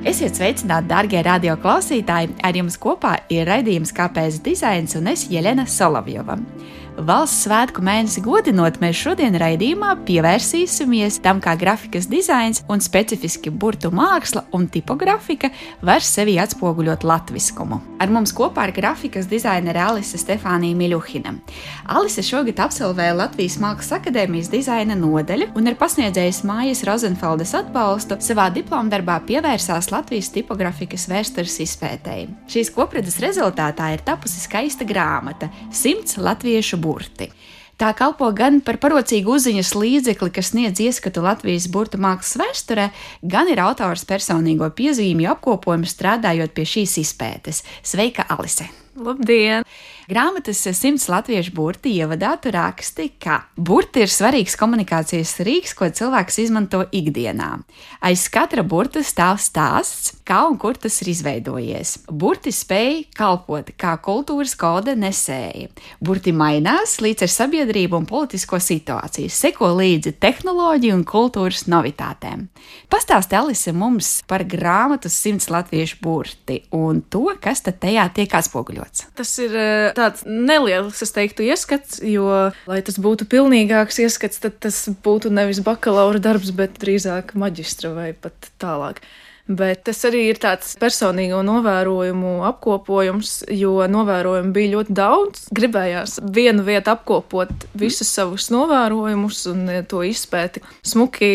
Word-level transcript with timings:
Esiet 0.00 0.38
sveicināti, 0.38 0.88
darbie 0.88 1.20
radioklausītāji! 1.20 2.30
Ar 2.40 2.56
jums 2.56 2.78
kopā 2.80 3.18
ir 3.28 3.44
raidījums 3.44 3.92
Kāpēc 3.92 4.38
dizains 4.46 4.96
un 4.96 5.10
es 5.12 5.26
Jelena 5.28 5.66
Solovjova. 5.68 6.38
Valsts 7.00 7.46
svētku 7.46 7.80
mēnesi 7.80 8.20
godinot, 8.20 8.76
mēs 8.82 8.98
šodien 8.98 9.32
raidījumā 9.40 9.94
pievērsīsimies 10.04 11.20
tam, 11.24 11.38
kā 11.40 11.54
grafikas 11.56 12.04
dizains 12.10 12.60
un 12.68 12.82
specifiski 12.84 13.48
burtu 13.48 13.88
māksla 13.94 14.42
un 14.56 14.66
tipogrāfika 14.68 15.48
var 15.86 16.04
sevi 16.04 16.34
atspoguļot 16.42 17.06
latviskumu. 17.08 17.78
Ar 18.00 18.12
mums 18.12 18.34
kopā 18.36 18.66
ir 18.68 18.74
grafikas 18.76 19.30
dizainere 19.30 19.80
Alise 19.80 20.20
Stefānija 20.20 20.76
Miļuhina. 20.76 21.32
Alise 21.96 22.24
šogad 22.26 22.60
absolvēja 22.66 23.16
Latvijas 23.16 23.56
Mākslas 23.62 23.96
akadēmijas 23.96 24.52
dizaina 24.52 24.98
nodaļu 24.98 25.54
un 25.56 25.72
ir 25.72 25.78
pasniedzējusi 25.80 26.48
mājas 26.50 26.84
Rozenfeldes 26.88 27.54
atbalstu. 27.62 28.20
Savā 28.20 28.50
diplomdarbā 28.52 29.22
pievērsās 29.30 29.88
Latvijas 29.94 30.28
tipogrāfikas 30.36 31.08
vēstures 31.08 31.56
izpētēji. 31.64 32.28
Šīs 32.50 32.74
kopredzes 32.76 33.20
rezultātā 33.24 33.88
ir 33.94 34.04
tapusi 34.04 34.44
skaista 34.44 34.84
grāmata- 34.84 35.48
simts 35.82 36.20
latviešu 36.20 36.76
burtu 36.76 36.89
burti. 36.90 37.30
Tā 37.80 37.94
kalpo 37.96 38.26
gan 38.36 38.58
par 38.60 38.76
parocīgu 38.76 39.38
uzziņas 39.38 39.70
līdzekli, 39.72 40.28
kas 40.36 40.50
sniedz 40.52 40.82
ieskatu 40.84 41.22
Latvijas 41.24 41.70
burbuļu 41.72 42.02
mākslas 42.04 42.36
vēsturē, 42.42 42.90
gan 43.24 43.48
ir 43.48 43.62
autors 43.64 44.04
personīgo 44.04 44.68
piezīmju 44.76 45.30
apkopojums 45.32 45.96
strādājot 45.96 46.52
pie 46.52 46.68
šīs 46.74 46.98
izpētes. 47.06 47.64
Sveika, 47.80 48.28
Alise! 48.36 48.68
Labdien! 48.98 49.62
Grāmatas 50.10 50.64
simts 50.74 51.04
latviešu 51.06 51.52
burti 51.54 51.92
ievadā 52.00 52.32
tu 52.42 52.50
raksti, 52.50 53.04
ka 53.22 53.36
burti 53.54 54.02
ir 54.02 54.10
svarīgs 54.10 54.56
komunikācijas 54.58 55.36
rīks, 55.46 55.76
ko 55.78 55.86
cilvēks 55.86 56.40
izmanto 56.42 56.80
ikdienā. 56.90 57.52
Aiz 58.02 58.24
katra 58.34 58.64
burta 58.66 59.04
stāv 59.06 59.38
stāsts, 59.38 60.16
kā 60.26 60.40
un 60.48 60.58
kur 60.58 60.74
tas 60.74 60.96
ir 61.04 61.12
izveidojies. 61.12 61.92
Burti 62.10 62.50
spēj 62.50 63.04
kalpot 63.14 63.70
kā 63.78 63.92
kultūras 64.02 64.56
koda 64.58 64.96
nesēji. 64.98 65.68
Burti 66.02 66.34
mainās 66.34 66.96
līdz 66.98 67.28
ar 67.28 67.34
sabiedrību 67.36 68.00
un 68.02 68.10
politisko 68.10 68.58
situāciju, 68.58 69.30
seko 69.30 69.70
līdzi 69.78 70.16
tehnoloģiju 70.18 70.98
un 70.98 71.06
kultūras 71.06 71.68
novitātēm. 71.70 72.48
Pastāsti 72.90 73.38
Alise 73.38 73.70
mums 73.70 74.16
par 74.26 74.42
grāmatu 74.42 75.06
simts 75.06 75.46
latviešu 75.54 76.02
burti 76.02 76.64
un 76.74 77.04
to, 77.06 77.28
kas 77.38 77.62
tad 77.62 77.78
tajā 77.86 78.10
tiek 78.18 78.34
atspoguļots. 78.34 78.79
Tas 79.18 79.32
ir 79.42 79.56
eh, 79.56 79.86
tāds 79.96 80.24
neliels, 80.26 81.00
es 81.04 81.14
teiktu, 81.16 81.44
ieskats, 81.48 82.00
jo, 82.04 82.28
lai 82.70 82.80
tas 82.86 83.00
būtu 83.02 83.28
pilnīgāks 83.30 84.00
ieskats, 84.04 84.42
tad 84.42 84.60
tas 84.64 84.82
būtu 85.04 85.32
nevis 85.34 85.62
bakalaura 85.66 86.22
darbs, 86.22 86.52
bet 86.56 86.78
drīzāk 86.82 87.34
maģistra 87.38 87.92
vai 87.96 88.10
pat 88.14 88.52
tālāk. 88.62 89.02
Bet 89.50 89.82
tas 89.88 89.98
arī 90.06 90.28
ir 90.30 90.38
tāds 90.38 90.76
personīgo 90.78 91.40
novērojumu 91.42 92.36
apkopojums, 92.46 93.32
jo 93.50 93.72
novērojumu 93.90 94.52
bija 94.54 94.70
ļoti 94.76 94.94
daudz. 94.94 95.48
Gribējās 95.56 96.20
vienu 96.22 96.62
vietu 96.62 96.92
apkopot 96.92 97.66
visus 97.80 98.12
savus 98.14 98.46
novērojumus 98.54 99.40
un 99.50 99.64
to 99.90 100.04
izpēti 100.06 100.62
smuki 100.86 101.32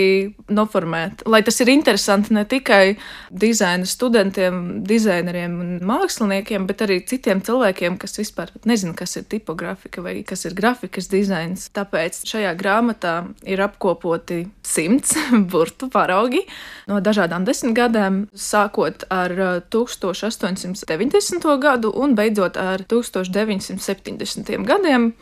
noformēt. 0.47 1.25
Lai 1.27 1.41
tas 1.43 1.59
ir 1.59 1.73
interesanti 1.73 2.31
ne 2.37 2.45
tikai 2.47 2.95
dizaina 3.35 3.83
studentiem, 3.89 4.61
dizaineriem 4.87 5.59
un 5.65 5.75
māksliniekiem, 5.83 6.69
bet 6.69 6.85
arī 6.87 7.01
citiem 7.03 7.43
cilvēkiem, 7.43 7.99
kas 7.99 8.15
vispār 8.21 8.55
nezina, 8.63 8.95
kas 8.95 9.17
ir 9.19 9.27
tipogrāfika 9.27 10.05
vai 10.05 10.21
kas 10.23 10.47
ir 10.47 10.55
grafikas 10.55 11.11
dizains. 11.11 11.67
Tāpēc 11.75 12.23
šajā 12.31 12.55
grāmatā 12.55 13.17
ir 13.43 13.59
apkopoti 13.67 14.45
simts 14.63 15.17
burtu 15.51 15.91
paraugi 15.91 16.45
no 16.87 17.03
dažādām 17.03 17.43
desmitgadēm 17.43 18.04
gadiem, 18.05 18.27
sākot 18.33 19.05
ar 19.09 19.31
1890. 19.69 21.45
Uh, 21.45 21.57
gadu 21.59 21.91
un 21.91 22.15
beidzot 22.15 22.57
ar 22.57 22.83
1970. 22.87 24.65
gadiem. 24.65 25.13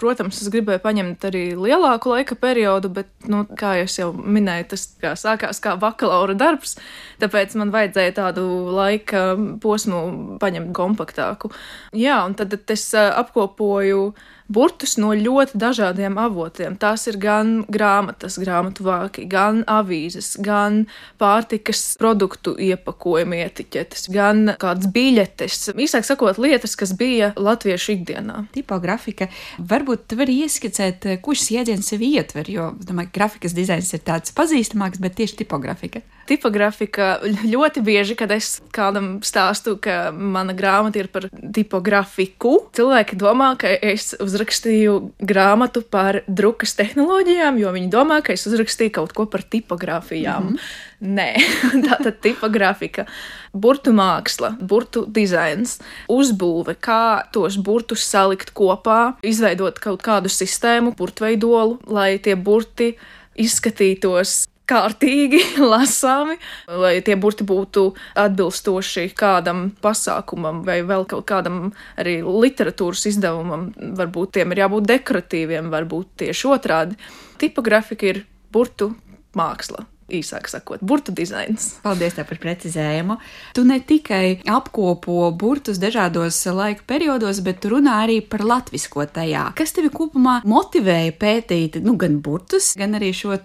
Protams, 0.00 0.40
es 0.40 0.48
gribēju 0.48 0.80
paņemt 0.80 1.24
arī 1.28 1.54
lielāku 1.60 2.08
laika 2.14 2.34
periodu, 2.34 2.88
bet, 2.88 3.10
nu, 3.28 3.44
kā 3.44 3.74
jau 3.84 4.14
minēju, 4.16 4.70
tas 4.70 4.86
kā 4.96 5.12
sākās 5.12 5.60
kā 5.60 5.76
bakalaura 5.76 6.32
darbs, 6.32 6.78
tāpēc 7.20 7.52
man 7.60 7.68
vajadzēja 7.68 8.14
tādu 8.16 8.46
laika 8.72 9.36
posmu 9.60 10.38
paņemt 10.40 10.72
kompaktāku. 10.72 11.52
Jā, 11.92 12.24
un 12.24 12.32
tad 12.32 12.56
es 12.72 12.94
apkopoju 12.96 14.06
uh, 14.08 14.39
burtus 14.50 14.96
no 14.98 15.12
ļoti 15.14 15.58
dažādiem 15.60 16.18
avotiem. 16.20 16.76
Tās 16.80 17.06
ir 17.10 17.18
gan 17.22 17.60
grāmatas, 17.70 18.38
grāmatu 18.40 18.84
vāki, 18.86 19.26
gan 19.30 19.62
avīzes, 19.70 20.34
gan 20.42 20.84
pārtikas 21.20 21.94
produktu 22.00 22.56
iepakojuma 22.58 23.38
etiķetes, 23.46 24.08
gan 24.12 24.54
kādas 24.60 24.90
biļetes. 24.94 25.70
Īsāk 25.78 26.08
sakot, 26.08 26.40
lietas, 26.42 26.74
kas 26.78 26.94
bija 26.98 27.32
latviešu 27.38 27.94
ikdienā. 27.98 28.44
Tipogrāfika 28.56 29.30
varbūt 29.58 30.08
tu 30.10 30.18
vari 30.20 30.40
ieskicēt, 30.44 31.06
šis 31.30 31.52
jēdziens 31.54 31.86
sevi 31.92 32.10
ietver, 32.18 32.48
jo, 32.50 32.72
domāju, 32.84 33.12
grafikas 33.14 33.54
dizains 33.56 33.92
ir 33.94 34.02
tāds 34.04 34.34
pazīstamāks, 34.34 34.98
bet 35.00 35.14
tieši 35.20 35.38
tipogrāfika. 35.44 36.02
Tipogrāfika 36.28 37.20
ļoti 37.46 37.82
bieži, 37.86 38.16
kad 38.18 38.34
es 38.34 38.58
kādam 38.74 39.12
stāstu, 39.26 39.76
ka 39.82 40.10
mana 40.12 40.54
grāmata 40.58 41.00
ir 41.00 41.08
par 41.10 41.28
tipografiku, 41.30 42.56
cilvēki 42.76 43.18
domā, 43.18 43.54
ka 43.58 43.70
es 43.70 44.12
uzrakstīju 44.18 44.39
uzrakstīju 44.40 45.12
grāmatu 45.20 45.82
par 45.84 46.22
drukas 46.26 46.72
tehnoloģijām, 46.78 47.58
jo 47.60 47.72
viņi 47.74 47.90
domā, 47.92 48.20
ka 48.24 48.32
es 48.32 48.46
uzrakstīju 48.48 48.92
kaut 48.96 49.12
ko 49.12 49.26
par 49.26 49.42
tipogrāfijām. 49.42 50.42
Mm 50.42 50.56
-hmm. 50.56 51.14
Nē, 51.16 51.36
tā 51.86 51.98
tad 52.02 52.20
tipogrāfika, 52.20 53.06
burbuļu 53.52 53.94
māksla, 53.96 54.56
burbuļu 54.60 55.12
dizains, 55.12 55.78
uzbūve, 56.08 56.74
kā 56.80 57.22
tos 57.32 57.56
burtus 57.56 58.04
salikt 58.04 58.52
kopā, 58.54 59.16
izveidot 59.22 59.78
kaut 59.78 60.02
kādu 60.02 60.28
sistēmu, 60.28 60.94
burbuļveidolu, 60.96 61.80
lai 61.86 62.18
tie 62.18 62.36
burti 62.36 62.96
izskatītos 63.36 64.48
kārtīgi 64.70 65.42
lasāmi, 65.72 66.38
lai 66.70 66.94
tie 67.06 67.18
burti 67.20 67.46
būtu 67.46 67.86
atbilstoši 68.22 69.08
kādam 69.18 69.68
pasākumam 69.82 70.62
vai 70.66 70.80
vēl 70.86 71.06
kaut 71.10 71.26
kādam 71.30 71.70
arī 72.00 72.20
literatūras 72.24 73.06
izdevumam. 73.12 73.70
Varbūt 74.00 74.36
tiem 74.38 74.54
ir 74.54 74.64
jābūt 74.64 74.90
dekoratīviem, 74.94 75.70
varbūt 75.74 76.20
tieši 76.24 76.52
otrādi. 76.54 77.00
Tipogrāfika 77.40 78.12
ir 78.12 78.24
burtu 78.52 78.92
māksla 79.38 79.86
īsāk 80.10 80.48
sakot, 80.50 80.82
burbuļu 80.82 81.16
dizains. 81.16 81.68
Paldies 81.84 82.18
par 82.18 82.38
precizējumu. 82.42 83.16
Tu 83.56 83.64
ne 83.64 83.78
tikai 83.80 84.40
apkopo 84.50 85.30
burtus 85.38 85.80
dažādos 85.80 86.38
laika 86.54 86.84
periodos, 86.86 87.40
bet 87.46 87.64
runā 87.64 88.02
arī 88.04 88.20
par 88.20 88.44
latvisko 88.44 89.06
tajā. 89.06 89.50
Kas 89.58 89.74
tevi 89.76 89.92
kopumā 89.94 90.40
motivēja 90.44 91.16
pētīt 91.20 91.80
nu, 91.84 91.96
gan 92.00 92.20
burtus, 92.24 92.74
gan 92.78 92.98
arī 92.98 93.12
šo 93.16 93.38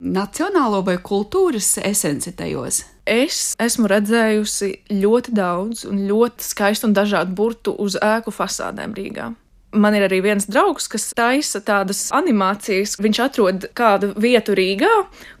nacionālo 0.00 0.82
vai 0.84 0.98
kultūras 0.98 1.76
esenci 1.84 2.34
tajos? 2.36 2.84
Es 3.06 3.54
esmu 3.62 3.86
redzējusi 3.86 4.72
ļoti 4.90 5.34
daudz 5.36 5.84
un 5.86 6.02
ļoti 6.08 6.42
skaistu 6.42 6.88
un 6.88 6.96
dažādu 6.96 7.36
burtu 7.38 7.76
uz 7.78 7.94
ēku 8.02 8.34
fasādēm 8.34 8.96
Rīgā. 8.98 9.30
Man 9.76 9.96
ir 9.96 10.06
arī 10.06 10.22
viens 10.24 10.46
draugs, 10.48 10.88
kas 10.88 11.10
taisa 11.16 11.60
tādas 11.64 12.06
animācijas. 12.16 12.96
Viņš 13.02 13.20
atrod 13.26 13.68
kādu 13.76 14.12
vietu 14.20 14.56
Rīgā, 14.56 14.92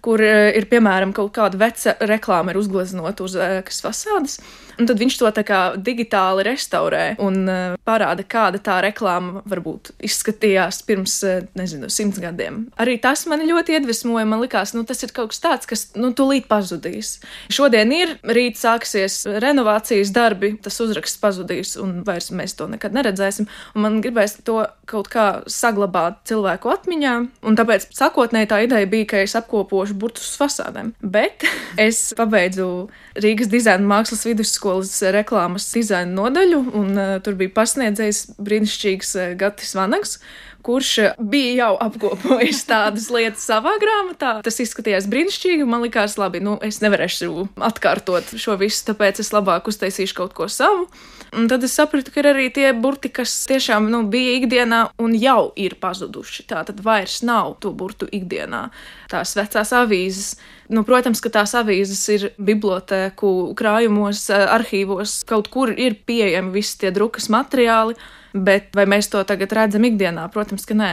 kur 0.04 0.22
eh, 0.24 0.52
ir 0.58 0.68
piemēram 0.70 1.14
kaut 1.16 1.32
kāda 1.38 1.60
veca 1.60 1.96
reklāma 2.10 2.52
ir 2.52 2.60
uzgleznota 2.60 3.24
uz 3.26 3.36
ēkas 3.40 3.82
fasādes. 3.84 4.40
Un 4.76 4.88
tad 4.88 5.00
viņš 5.00 5.16
to 5.20 5.30
tā 5.32 5.42
kā 5.46 5.60
digitāli 5.80 6.44
restaurē 6.44 7.04
un 7.24 7.38
uh, 7.48 7.76
parāda, 7.86 8.24
kāda 8.28 8.60
tā 8.60 8.76
reklāma 8.84 9.40
varbūt 9.48 9.94
izskatījās 10.04 10.82
pirms, 10.88 11.14
uh, 11.24 11.46
nezinu, 11.56 11.88
simts 11.92 12.20
gadiem. 12.20 12.66
Arī 12.82 12.98
tas 13.00 13.24
mani 13.30 13.48
ļoti 13.48 13.78
iedvesmoja. 13.78 14.26
Man 14.28 14.42
likās, 14.44 14.74
nu, 14.76 14.84
tas 14.88 15.00
ir 15.06 15.14
kaut 15.16 15.32
kas 15.32 15.40
tāds, 15.40 15.70
kas, 15.70 15.86
nu, 15.96 16.10
tūlīt 16.16 16.48
pazudīs. 16.50 17.16
Šodien 17.52 17.92
ir, 17.96 18.16
rīt 18.28 18.60
sāksies 18.60 19.22
renovācijas 19.40 20.12
darbi, 20.12 20.52
tas 20.60 20.76
uzraksts 20.84 21.22
pazudīs, 21.22 21.76
un 21.80 22.02
vairs 22.06 22.28
mēs 22.36 22.56
to 22.58 22.68
nekad 22.68 22.96
neredzēsim. 22.96 23.48
Un 23.76 23.86
man 23.86 23.98
gribēs 24.04 24.36
to 24.44 24.60
kaut 24.86 25.08
kā 25.12 25.26
saglabāt 25.50 26.20
cilvēku 26.28 26.74
atmiņā, 26.74 27.14
un 27.48 27.56
tāpēc 27.58 27.88
sākotnēji 27.96 28.52
tā 28.52 28.60
ideja 28.66 28.92
bija, 28.92 29.08
ka 29.14 29.24
es 29.24 29.36
apkopošu 29.40 29.96
burtus 29.96 30.36
fasādēm. 30.36 30.92
Bet 31.00 31.48
es 31.88 32.10
pabeidzu 32.18 32.68
Rīgas 33.16 33.48
dizaina 33.48 33.88
mākslas 33.88 34.26
vidusskolu 34.28 34.65
vidusskolas 34.66 35.14
reklāmas 35.14 35.66
dizaina 35.74 36.12
nodaļu, 36.16 36.60
un 36.74 36.98
uh, 36.98 37.20
tur 37.22 37.36
bija 37.38 37.52
pasniedzējs 37.54 38.36
brīnišķīgs 38.38 39.14
uh, 39.16 39.34
Gatis 39.38 39.74
Vanags, 39.76 40.18
kurš 40.66 40.92
bija 41.32 41.52
jau 41.60 41.72
apkopojis 41.86 42.64
tādas 42.68 43.08
lietas 43.14 43.44
savā 43.46 43.76
grāmatā. 43.82 44.38
Tas 44.46 44.58
izskatījās 44.64 45.06
brīnišķīgi, 45.12 45.66
man 45.68 45.84
likās, 45.86 46.18
labi, 46.20 46.42
nu, 46.44 46.56
es 46.66 46.80
nevarēšu 46.82 47.48
atkārtot 47.68 48.34
šo 48.40 48.58
visu, 48.60 48.82
tāpēc 48.90 49.22
es 49.22 49.32
labāk 49.34 49.70
uztaisīšu 49.70 50.18
kaut 50.18 50.34
ko 50.36 50.50
savu. 50.50 50.88
Un 51.36 51.48
tad 51.50 51.64
es 51.66 51.74
sapratu, 51.76 52.12
ka 52.14 52.22
ir 52.22 52.30
arī 52.30 52.48
tie 52.54 52.70
burti, 52.72 53.10
kas 53.12 53.32
tiešām 53.50 53.88
nu, 53.92 54.04
bija 54.10 54.36
ikdienā 54.40 54.82
un 55.02 55.14
jau 55.18 55.52
ir 55.58 55.76
pazuduši. 55.82 56.46
Tā 56.50 56.62
tad 56.68 56.82
vairs 56.84 57.20
nav 57.26 57.56
to 57.62 57.74
burtu 57.76 58.08
ikdienā. 58.14 58.68
Tās 59.12 59.34
vecās 59.38 59.74
avīzes 59.76 60.36
Nu, 60.66 60.82
protams, 60.82 61.20
ka 61.22 61.30
tās 61.30 61.52
avīzes 61.54 62.00
ir 62.10 62.22
bibliotēku 62.42 63.28
krājumos, 63.58 64.24
arhīvos, 64.34 65.20
kaut 65.28 65.50
kur 65.52 65.70
ir 65.70 65.94
pieejami 66.08 66.56
visi 66.58 66.80
tie 66.80 66.90
drukas 66.94 67.28
materiāli, 67.30 67.94
bet 68.44 68.74
vai 68.76 68.86
mēs 68.90 69.10
to 69.12 69.22
tagad 69.28 69.54
redzam 69.56 69.86
ikdienā? 69.88 70.28
Protams, 70.34 70.66
ka 70.68 70.76
nē. 70.76 70.90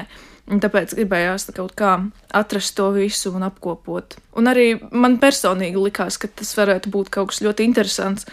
Un 0.51 0.59
tāpēc 0.59 0.91
gribējās 0.97 1.47
kaut 1.55 1.71
kā 1.79 1.93
atrast 2.35 2.75
to 2.75 2.89
visu 2.91 3.31
un 3.31 3.45
apkopot. 3.47 4.17
Un 4.35 4.49
arī 4.51 4.73
man 4.91 5.15
personīgi 5.21 5.79
likās, 5.79 6.17
ka 6.19 6.27
tas 6.27 6.51
varētu 6.57 6.91
būt 6.91 7.13
kaut 7.13 7.31
kas 7.31 7.39
ļoti 7.45 7.63
interesants. 7.63 8.27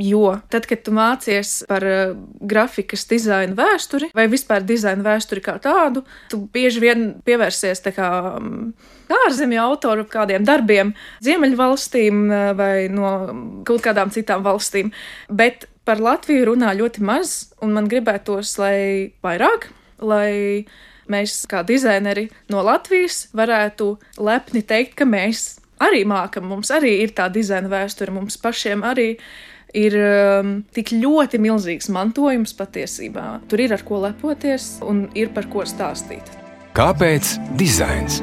Jo 0.00 0.40
tad, 0.50 0.64
kad 0.66 0.80
tu 0.82 0.92
mācies 0.96 1.60
par 1.70 1.84
uh, 1.86 2.14
grafikas 2.42 3.04
dizaina 3.06 3.54
vēsturi 3.54 4.08
vai 4.16 4.24
vispār 4.32 4.64
dizaina 4.66 5.04
vēsturi 5.06 5.42
kā 5.44 5.54
tādu, 5.62 6.02
tu 6.32 6.40
bieži 6.52 6.82
vien 6.82 7.04
pievērsies 7.24 7.84
tā 7.84 7.92
kā 7.94 8.08
um, 8.40 8.72
ārzemju 9.24 9.60
autoru 9.62 10.06
kādiem 10.10 10.44
darbiem, 10.44 10.94
Ziemeļvalstīm 11.24 12.24
uh, 12.26 12.48
vai 12.58 12.88
no 12.90 13.12
kaut 13.68 13.84
kādām 13.84 14.10
citām 14.12 14.42
valstīm. 14.44 14.90
Bet 15.30 15.68
par 15.84 16.00
Latviju 16.02 16.50
runā 16.50 16.72
ļoti 16.76 17.04
maz, 17.04 17.34
un 17.62 17.74
man 17.76 17.88
gribētos, 17.90 18.56
lai 18.60 19.12
vairāk, 19.24 19.68
lai 20.04 20.64
mēs, 21.10 21.42
kā 21.50 21.62
dizaineri 21.66 22.28
no 22.52 22.64
Latvijas, 22.64 23.28
varētu 23.36 23.94
lepni 24.24 24.64
teikt, 24.64 24.96
ka 25.00 25.08
mēs 25.08 25.58
arī 25.84 26.04
mākam, 26.08 26.48
mums 26.48 26.72
arī 26.74 26.96
ir 27.04 27.14
tā 27.16 27.28
dizaina 27.32 27.70
vēsture, 27.72 28.14
mums 28.14 28.38
pašiem 28.40 28.84
arī 28.86 29.14
ir 29.74 29.98
um, 29.98 30.56
tik 30.74 30.94
ļoti 30.94 31.40
milzīgs 31.42 31.90
mantojums 31.92 32.54
patiesībā. 32.56 33.26
Tur 33.50 33.64
ir 33.64 33.74
ar 33.74 33.84
ko 33.86 34.00
lepoties 34.06 34.76
un 34.86 35.08
ir 35.18 35.34
par 35.34 35.50
ko 35.50 35.66
stāstīt. 35.68 36.30
Kāpēc 36.74 37.36
dizains? 37.58 38.22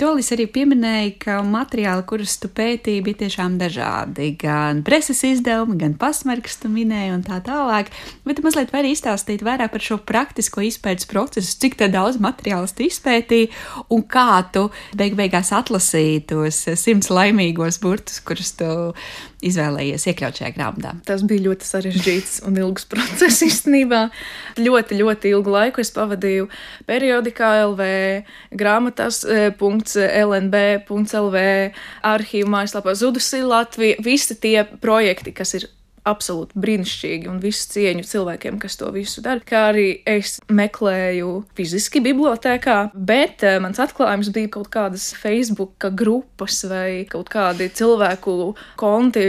Tolis 0.00 0.30
arī 0.32 0.46
pieminēja, 0.48 1.08
ka 1.20 1.34
materiāli, 1.44 2.06
kurus 2.08 2.38
tu 2.40 2.48
pētīji, 2.56 3.02
bija 3.04 3.18
tiešām 3.26 3.58
dažādi. 3.60 4.30
Gan 4.40 4.78
preses 4.86 5.18
izdevumi, 5.28 5.76
gan 5.82 5.92
pasmarks 6.00 6.56
tu 6.62 6.70
minēji 6.72 7.12
un 7.18 7.24
tā 7.26 7.36
tālāk. 7.44 7.90
Bet 8.24 8.40
mazliet 8.40 8.72
vairāk 8.72 8.94
izstāstīt 8.94 9.44
vairāk 9.44 9.74
par 9.74 9.84
šo 9.84 9.98
praktisko 10.08 10.64
izpētes 10.64 11.04
procesu, 11.10 11.52
cik 11.60 11.76
daudz 11.92 12.16
materiālus 12.16 12.72
tu 12.78 12.86
izpētīji 12.86 13.50
un 13.92 14.06
kā 14.08 14.40
tu 14.54 14.70
beig 14.96 15.18
beigās 15.20 15.52
atlasīji 15.52 16.24
tos 16.32 16.62
simts 16.80 17.12
laimīgos 17.12 17.82
burtus, 17.84 18.22
kurus 18.24 18.54
tu 18.56 18.70
izvēlējies 19.44 20.08
iekļaut 20.08 20.40
šajā 20.40 20.54
grāmatā? 20.56 20.94
Tas 21.04 21.26
bija 21.28 21.44
ļoti 21.50 21.68
sarežģīts 21.68 22.40
un 22.48 22.56
ilgs 22.60 22.88
process 22.88 23.44
īstenībā. 23.44 24.06
Ļoti, 24.60 24.96
ļoti 25.00 25.32
ilgu 25.34 25.52
laiku 25.52 25.84
es 25.84 25.92
pavadīju 25.92 26.48
periodikā 26.88 27.52
LV, 27.66 27.92
grāmatās, 28.56 29.22
eh, 29.28 29.48
punkts 29.60 29.89
lnb.lv, 29.98 31.42
arhīvu 32.12 32.54
mājaslapā 32.54 32.94
Zudusi 32.98 33.42
Latvija. 33.46 34.00
Visi 34.04 34.38
tie 34.40 34.64
projekti, 34.80 35.34
kas 35.36 35.56
ir 35.58 35.70
absolūti 36.08 36.58
brīnišķīgi 36.60 37.28
un 37.30 37.40
visu 37.42 37.68
cieņu 37.74 38.04
cilvēkiem, 38.08 38.58
kas 38.62 38.78
to 38.80 38.88
visu 38.94 39.22
dara. 39.24 39.42
Kā 39.44 39.66
arī 39.70 40.00
es 40.08 40.38
meklēju 40.50 41.32
fiziski 41.58 42.02
bibliotekā, 42.04 42.78
bet 42.94 43.44
uh, 43.44 43.58
mans 43.62 43.80
atklājums 43.82 44.32
bija 44.34 44.52
kaut 44.56 44.70
kādas 44.72 45.10
Facebook 45.18 45.90
grupas 45.96 46.62
vai 46.70 47.04
kaut 47.10 47.30
kādi 47.32 47.70
cilvēku 47.76 48.54
konti 48.80 49.24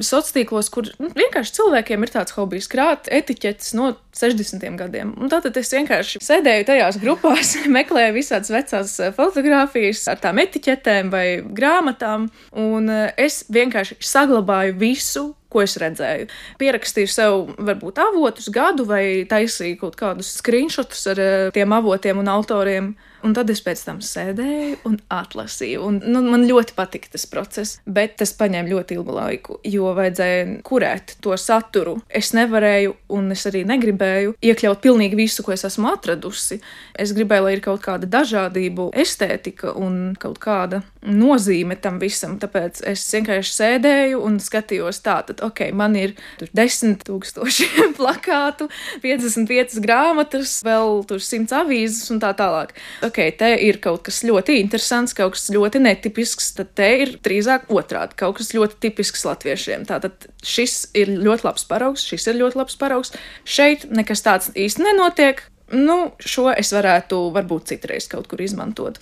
sociālos 0.00 0.34
tīklos, 0.36 0.68
kur 0.72 0.88
nu, 1.02 1.10
vienkārši 1.16 1.56
cilvēkiem 1.58 2.04
ir 2.04 2.12
tāds 2.12 2.36
hobijs 2.36 2.68
krāt 2.72 3.08
etiķetes 3.12 3.72
no 3.78 3.92
60. 4.12 4.64
gadiem. 4.76 5.12
Un 5.16 5.30
tātad 5.32 5.56
es 5.56 5.72
vienkārši 5.72 6.20
sēdēju 6.22 6.66
tajās 6.68 6.98
grupās, 7.02 7.54
meklēju 7.78 8.16
visādas 8.16 8.52
vecās 8.52 8.96
eh, 9.00 9.12
fotogrāfijas 9.16 10.06
ar 10.12 10.20
tām 10.22 10.40
etiķetēm 10.42 11.12
vai 11.12 11.26
grāmatām, 11.42 12.28
un 12.52 12.90
eh, 12.92 13.06
es 13.16 13.42
vienkārši 13.52 14.00
saglabāju 14.12 14.76
visu 14.80 15.30
ko 15.52 15.62
es 15.64 15.76
redzēju. 15.80 16.28
Pierakstīju 16.60 17.10
sev, 17.12 17.38
varbūt, 17.60 18.00
avotus, 18.00 18.48
gadu 18.52 18.86
vai 18.88 19.04
taisīju 19.28 19.80
kaut 19.82 19.98
kādus 20.00 20.32
screenshotus 20.38 21.04
ar 21.12 21.20
eh, 21.20 21.48
tiem 21.54 21.76
avotiem 21.76 22.22
un 22.22 22.30
autoriem. 22.32 22.92
Un 23.22 23.34
tad 23.36 23.50
es 23.52 23.62
pēc 23.62 23.84
tam 23.86 24.00
sēdēju 24.02 24.80
un 24.88 24.98
atlasīju. 25.12 25.82
Un, 25.86 26.00
nu, 26.02 26.22
man 26.26 26.46
ļoti 26.48 26.74
patika 26.78 27.12
tas 27.14 27.26
process, 27.30 27.78
bet 27.86 28.16
tas 28.20 28.34
prasīja 28.34 28.64
ļoti 28.66 28.96
ilgu 28.98 29.14
laiku, 29.14 29.58
jo 29.68 29.92
vajadzēja 29.94 30.62
kurēt 30.66 31.16
to 31.22 31.36
saturu. 31.38 31.96
Es 32.10 32.32
nevarēju, 32.34 32.94
un 33.14 33.30
es 33.34 33.44
arī 33.46 33.62
negribēju 33.68 34.34
iekļaut 34.42 34.82
pilnīgi 34.82 35.18
visu, 35.18 35.44
ko 35.46 35.54
es 35.54 35.62
esmu 35.68 35.92
atradusi. 35.92 36.58
Es 36.98 37.14
gribēju, 37.14 37.46
lai 37.46 37.54
ir 37.56 37.62
kaut 37.64 37.84
kāda 37.84 38.08
dažādība, 38.10 38.88
estētika 38.98 39.76
un 39.78 40.16
kaut 40.18 40.40
kāda 40.42 40.82
nozīme 41.02 41.76
tam 41.82 41.98
visam. 42.02 42.36
Tāpēc 42.42 42.82
es 42.92 43.04
vienkārši 43.14 43.54
sēdēju 43.56 44.20
un 44.26 44.38
skatījos, 44.42 45.02
tātad, 45.04 45.42
ok, 45.44 45.64
man 45.76 45.96
ir 45.98 46.14
desmit 46.54 47.04
tūkstoši 47.06 47.68
plakātu, 47.98 48.68
55 49.04 49.80
grāmatas, 49.84 50.58
vēl 50.66 51.02
tur 51.08 51.22
simts 51.22 51.54
avīzes 51.56 52.10
un 52.14 52.22
tā 52.22 52.32
tālāk 52.38 52.74
ok, 53.12 53.20
te 53.36 53.50
ir 53.60 53.78
kaut 53.84 54.06
kas 54.08 54.22
ļoti 54.24 54.56
interesants, 54.62 55.12
kaut 55.16 55.36
kas 55.36 55.50
ļoti 55.52 55.82
netipisks, 55.84 56.54
tad 56.56 56.72
te 56.78 56.88
ir 57.04 57.14
drīzāk 57.22 57.68
otrādi, 57.72 58.16
kaut 58.16 58.38
kas 58.40 58.54
ļoti 58.56 58.80
tipisks 58.86 59.26
latviešiem. 59.28 59.84
Tātad 59.90 60.30
šis 60.42 60.86
ir 60.96 61.12
ļoti 61.12 61.46
labs 61.46 61.68
paraugs, 61.68 62.06
šis 62.08 62.30
ir 62.32 62.40
ļoti 62.40 62.62
labs 62.62 62.78
paraugs. 62.80 63.12
Šeit 63.44 63.86
nekas 63.92 64.24
tāds 64.24 64.50
īsti 64.56 64.88
nenotiek. 64.88 65.44
Nu, 65.72 66.14
šo 66.20 66.50
es 66.52 66.72
varētu 66.72 67.28
varbūt 67.36 67.70
citreiz 67.72 68.08
kaut 68.08 68.28
kur 68.32 68.42
izmantot. 68.44 68.98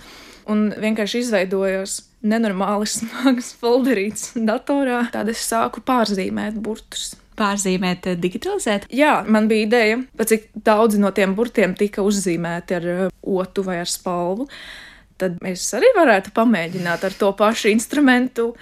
Un 0.50 0.70
vienkārši 0.74 1.24
izveidojos 1.24 2.00
nenormāli 2.26 2.90
smags 2.98 3.54
folderīts 3.62 4.34
datorā. 4.34 5.04
Tad 5.14 5.30
es 5.30 5.46
sāku 5.46 5.82
pārzīmēt 5.86 6.58
burtus 6.58 7.14
pārzīmēt, 7.40 8.10
eh, 8.10 8.18
digitalizēt? 8.20 8.86
Jā, 8.94 9.20
man 9.26 9.48
bija 9.50 9.66
ideja, 9.66 10.02
cik 10.32 10.50
daudzi 10.66 11.00
no 11.02 11.10
tiem 11.16 11.34
burtiem 11.34 11.74
tika 11.78 12.04
uzzīmēti 12.06 12.76
ar 12.78 12.90
eh, 12.94 13.06
otu 13.22 13.64
vai 13.66 13.80
ar 13.80 13.90
spalvu. 13.90 14.48
Tad 15.20 15.40
mēs 15.44 15.66
arī 15.76 15.90
varētu 15.96 16.32
pamēģināt 16.36 17.04
ar 17.04 17.16
to 17.18 17.32
pašu 17.36 17.72
instrumentu 17.72 18.54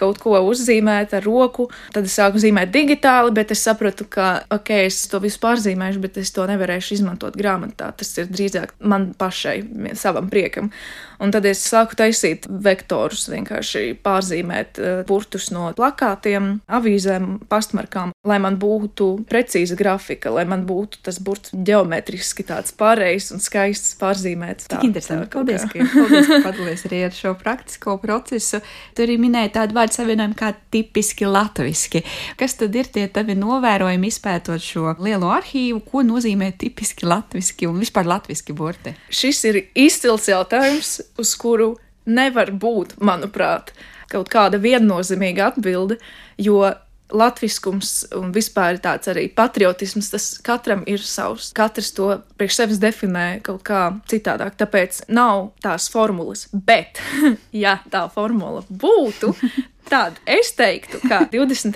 kaut 0.00 0.20
ko 0.22 0.38
uzzīmēt 0.48 1.14
ar 1.18 1.26
roku. 1.26 1.68
Tad 1.94 2.08
es 2.08 2.16
sāku 2.18 2.40
zīmēt 2.40 2.72
digitāli, 2.74 3.34
bet 3.36 3.52
es 3.54 3.62
sapratu, 3.66 4.06
ka, 4.10 4.30
ok, 4.54 4.72
es 4.86 5.02
to 5.10 5.20
visu 5.22 5.40
pārzīmēšu, 5.42 6.02
bet 6.02 6.20
es 6.22 6.32
to 6.34 6.46
nevarēšu 6.48 6.96
izmantot 6.98 7.36
grāmatā. 7.38 7.90
Tas 7.96 8.14
ir 8.20 8.30
drīzāk 8.30 8.74
man 8.80 9.10
pašai, 9.18 9.58
savam 9.98 10.30
priekam. 10.32 10.70
Un 11.20 11.32
tad 11.34 11.44
es 11.44 11.60
sāku 11.68 11.96
taisīt 11.98 12.46
vektorus, 12.48 13.26
vienkārši 13.28 13.92
pārzīmēt 14.00 14.80
uh, 14.80 15.00
burtus 15.08 15.50
no 15.52 15.66
plakātiem, 15.76 16.54
avīzēm, 16.72 17.26
pastmarkām, 17.50 18.14
lai 18.24 18.38
man 18.40 18.56
būtu 18.60 19.10
precīza 19.28 19.76
grafika, 19.76 20.32
lai 20.32 20.46
man 20.48 20.64
būtu 20.68 21.02
tas 21.04 21.20
burts 21.20 21.52
ģeometriski 21.52 22.46
tāds 22.48 22.72
pārējais 22.76 23.30
un 23.36 23.44
skaists 23.44 23.98
pārzīmēts. 24.00 24.70
Tā, 24.72 24.80
interesanti. 24.86 25.28
Tā, 25.28 25.34
paldies, 25.34 25.66
ka, 25.68 25.84
paldies, 25.92 26.30
ka 26.30 26.40
padalies 26.46 26.86
arī 26.88 27.02
ar 27.10 27.14
šo 27.18 27.34
praktisko 27.42 27.98
procesu. 28.00 28.62
Tu 28.96 29.04
arī 29.04 29.18
minēji 29.20 29.52
tādu 29.58 29.76
vārdu 29.76 29.98
savienojumu 29.98 30.38
kā 30.40 30.54
tipiski 30.72 31.28
latviski. 31.28 32.04
Kas 32.40 32.56
tad 32.62 32.80
ir 32.80 32.88
tie 32.88 33.04
tavi 33.12 33.36
novērojumi 33.36 34.08
izpētot 34.08 34.64
šo 34.64 34.96
lielo 35.04 35.28
arhīvu, 35.36 35.84
ko 35.84 36.00
nozīmē 36.06 36.54
tipiski 36.56 37.08
latviski 37.08 37.68
un 37.68 37.84
vispār 37.84 38.08
latviski 38.08 38.56
burti? 38.56 38.96
Šis 39.12 39.44
ir 39.52 39.62
izcils 39.76 40.30
jautājums 40.32 40.96
uz 41.20 41.32
kuru 41.38 41.74
nevar 42.10 42.52
būt, 42.52 42.98
manuprāt, 43.04 43.74
kaut 44.10 44.30
kāda 44.32 44.58
viennozīmīga 44.62 45.52
atbilde, 45.52 46.00
jo 46.40 46.64
latviskums 47.10 48.04
un 48.14 48.30
vispār 48.34 48.78
tāds 48.82 49.10
arī 49.10 49.26
patriotisms, 49.34 50.10
tas 50.12 50.26
katram 50.46 50.84
ir 50.90 51.02
savs. 51.02 51.50
Katrs 51.56 51.90
to 51.96 52.12
priekš 52.38 52.60
sevis 52.60 52.80
definē 52.82 53.26
kaut 53.46 53.64
kā 53.66 53.82
citādāk, 54.10 54.56
tāpēc 54.60 55.04
nav 55.10 55.50
tās 55.62 55.90
formulas. 55.92 56.46
Bet, 56.52 57.02
ja 57.64 57.80
tā 57.90 58.06
formula 58.14 58.64
būtu, 58.70 59.34
Tad 59.90 60.20
es 60.22 60.52
teiktu, 60.54 61.00
ka 61.02 61.24
20. 61.32 61.74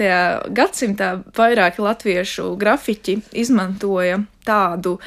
gadsimtā 0.54 1.08
vairāki 1.34 1.82
latviešu 1.82 2.52
grafiķi 2.60 3.16
izmantoja 3.42 4.20
tādu 4.46 5.00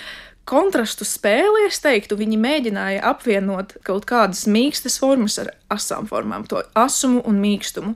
kontrastu 0.48 1.06
spēli, 1.08 1.68
es 1.68 1.82
teiktu, 1.84 2.18
viņi 2.20 2.40
mēģināja 2.40 3.04
apvienot 3.12 3.76
kaut 3.88 4.08
kādas 4.10 4.46
mīkstas 4.50 4.98
formas 5.02 5.38
ar 5.44 5.52
asām 5.74 6.08
formām, 6.10 6.48
to 6.48 6.64
asumu 6.78 7.22
un 7.28 7.42
mīkstumu. 7.44 7.96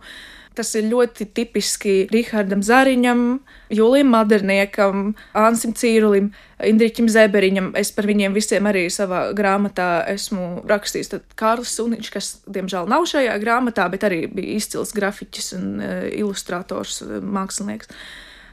Tas 0.51 0.73
ir 0.75 0.89
ļoti 0.91 1.29
tipiski 1.31 1.93
Rihardam 2.11 2.59
Zariņam, 2.59 3.21
Julijam 3.71 4.09
Maderniekam, 4.11 5.13
Ansim 5.31 5.71
Cīrulim, 5.79 6.33
Indriķim 6.67 7.07
Zeberiņam. 7.07 7.69
Es 7.79 7.93
par 7.95 8.09
viņiem 8.09 8.35
visiem 8.35 8.67
arī 8.67 8.83
savā 8.91 9.29
grāmatā 9.37 10.03
esmu 10.11 10.65
rakstījis. 10.67 11.13
Tad 11.13 11.37
Kārlis 11.39 11.71
Suniņš, 11.77 12.09
kas 12.11 12.33
diemžēl 12.51 12.91
nav 12.91 13.07
šajā 13.07 13.37
grāmatā, 13.39 13.87
bet 13.93 14.03
arī 14.09 14.25
bija 14.27 14.59
izcils 14.59 14.91
grafiķis 14.97 15.53
un 15.55 15.71
uh, 15.79 15.95
ilustrators, 16.19 16.99
uh, 17.05 17.21
mākslinieks. 17.23 17.87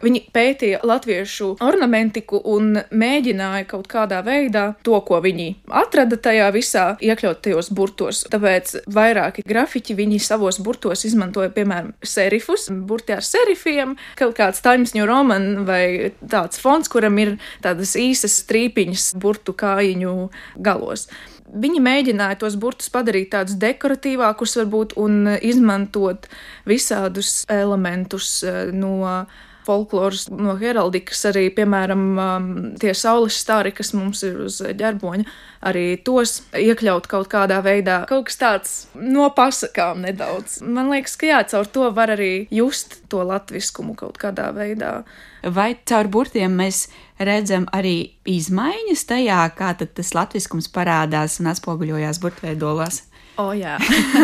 Viņi 0.04 0.22
pētīja 0.34 0.80
latviešu 0.86 1.54
ornamentiku 1.64 2.40
un 2.52 2.76
mēģināja 2.90 3.66
kaut 3.70 3.88
kādā 3.90 4.20
veidā 4.26 4.64
to, 4.86 4.98
ko 5.06 5.20
viņi 5.24 5.48
atrada 5.80 6.18
tajā 6.22 6.50
visā, 6.54 6.84
iekļaut 7.02 7.40
tajos 7.44 7.70
burtos. 7.74 8.24
Tāpēc 8.30 8.74
vairāki 8.94 9.44
grafiķi 9.48 9.96
viņi 9.98 10.20
savos 10.22 10.60
burtos 10.62 11.02
izmantoja, 11.08 11.50
piemēram, 11.54 11.94
serifus, 12.06 12.68
burti 12.70 13.16
ar 13.16 13.24
serifiem, 13.26 13.96
kaut 14.18 14.36
kāds 14.38 14.62
Times 14.64 14.94
New 14.94 15.08
Roman 15.08 15.64
vai 15.68 16.12
tāds 16.22 16.62
fonds, 16.62 16.90
kuram 16.92 17.18
ir 17.22 17.36
tādas 17.64 17.96
īsas 17.98 18.38
strīpiņas 18.44 19.10
burtu 19.18 19.56
kājiņu 19.58 20.14
galos. 20.62 21.08
Viņi 21.48 21.80
mēģināja 21.80 22.36
tos 22.42 22.58
burtus 22.60 22.90
padarīt 22.92 23.30
tādus 23.32 23.56
dekoratīvākus, 23.60 24.58
varbūt, 24.60 24.94
un 25.00 25.32
izmantot 25.40 26.28
visādus 26.68 27.46
elementus 27.48 28.42
eh, 28.44 28.68
no 28.76 29.24
folkloras, 29.68 30.26
no 30.32 30.56
heraldikas, 30.58 31.26
arī, 31.30 31.48
piemēram, 31.54 32.04
um, 32.18 32.48
tie 32.80 32.94
saules 32.96 33.36
stāri, 33.38 33.74
kas 33.76 33.92
mums 33.96 34.24
ir 34.26 34.40
uz 34.46 34.60
ģerboņa, 34.64 35.26
arī 35.68 35.84
tos 36.06 36.38
iekļaut 36.56 37.08
kaut 37.10 37.28
kādā 37.32 37.60
veidā. 37.64 38.00
Kaut 38.10 38.28
kas 38.30 38.40
tāds 38.40 38.76
no 38.96 39.28
pasakām 39.36 40.04
nedaudz. 40.06 40.60
Man 40.64 40.92
liekas, 40.92 41.18
ka 41.20 41.28
jā, 41.30 41.42
caur 41.52 41.68
to 41.72 41.90
var 41.94 42.14
arī 42.14 42.32
just 42.54 43.00
to 43.12 43.24
latviskumu 43.26 43.96
kaut 43.98 44.20
kādā 44.20 44.50
veidā. 44.56 45.02
Vai 45.44 45.72
caur 45.86 46.08
burtiem 46.10 46.56
mēs 46.58 46.86
redzam 47.22 47.68
arī 47.74 48.14
izmaiņas 48.28 49.04
tajā, 49.10 49.42
kā 49.58 49.74
tas 49.82 50.14
latviskums 50.16 50.70
parādās 50.74 51.38
un 51.42 51.52
atspoguļojās 51.52 52.22
burtveidolos? 52.22 53.07
O, 53.38 53.52
jā, 53.54 53.76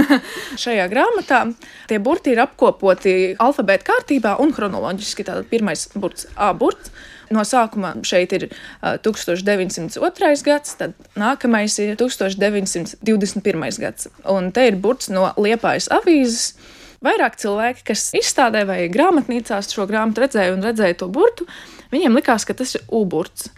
šajā 0.63 0.89
grāmatā 0.91 1.45
tie 1.87 2.01
burti 2.03 2.33
ir 2.35 2.41
apkopoti 2.43 3.35
alfabēta 3.39 3.87
kārtībā 3.93 4.33
un 4.43 4.51
chronoloģiski. 4.55 5.27
Tātad 5.29 5.47
pirmais 5.53 5.87
burts 5.95 6.27
A 6.35 6.51
burts. 6.59 6.91
No 7.33 7.45
sākuma 7.47 7.95
šeit 8.05 8.35
ir 8.37 8.49
uh, 8.51 8.97
1902. 9.05 10.33
gads, 10.45 10.75
tad 10.81 10.97
nākamais 11.19 11.77
ir 11.81 11.95
1921. 11.97 13.63
gads. 13.81 14.11
Un 14.31 14.51
te 14.55 14.67
ir 14.69 14.81
burts 14.83 15.09
no 15.15 15.31
Liepājas 15.39 15.87
avīzes. 15.95 16.57
Vairāk 17.05 17.39
cilvēki, 17.39 17.85
kas 17.87 18.09
izstādē 18.17 18.65
vai 18.67 18.81
grāmatnīcās 18.91 19.71
šo 19.71 19.87
grāmatu 19.87 20.25
redzēja 20.25 20.57
un 20.57 20.65
redzēja 20.65 20.99
to 21.03 21.09
burtu, 21.13 21.47
viņiem 21.93 22.17
likās, 22.17 22.47
ka 22.49 22.57
tas 22.57 22.75
ir 22.79 22.85
U-burts. 22.89 23.51